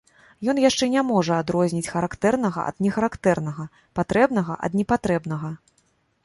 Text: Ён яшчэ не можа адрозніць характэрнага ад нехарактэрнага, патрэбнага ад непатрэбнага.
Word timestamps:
Ён 0.51 0.59
яшчэ 0.61 0.85
не 0.93 1.01
можа 1.09 1.33
адрозніць 1.43 1.91
характэрнага 1.95 2.63
ад 2.71 2.75
нехарактэрнага, 2.87 3.67
патрэбнага 4.01 4.53
ад 4.69 4.81
непатрэбнага. 4.81 5.55